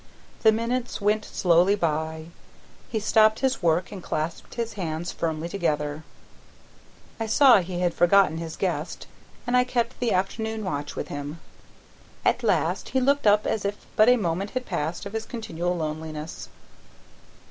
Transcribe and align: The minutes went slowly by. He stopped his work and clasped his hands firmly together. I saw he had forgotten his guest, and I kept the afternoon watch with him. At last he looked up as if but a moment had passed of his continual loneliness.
The 0.41 0.51
minutes 0.51 0.99
went 0.99 1.23
slowly 1.23 1.75
by. 1.75 2.25
He 2.89 2.99
stopped 2.99 3.41
his 3.41 3.61
work 3.61 3.91
and 3.91 4.01
clasped 4.01 4.55
his 4.55 4.73
hands 4.73 5.11
firmly 5.11 5.47
together. 5.47 6.03
I 7.19 7.27
saw 7.27 7.59
he 7.59 7.81
had 7.81 7.93
forgotten 7.93 8.39
his 8.39 8.55
guest, 8.55 9.05
and 9.45 9.55
I 9.55 9.63
kept 9.63 9.99
the 9.99 10.11
afternoon 10.11 10.63
watch 10.65 10.95
with 10.95 11.09
him. 11.09 11.39
At 12.25 12.41
last 12.41 12.89
he 12.89 12.99
looked 12.99 13.27
up 13.27 13.45
as 13.45 13.63
if 13.63 13.85
but 13.95 14.09
a 14.09 14.17
moment 14.17 14.49
had 14.57 14.65
passed 14.65 15.05
of 15.05 15.13
his 15.13 15.27
continual 15.27 15.77
loneliness. 15.77 16.49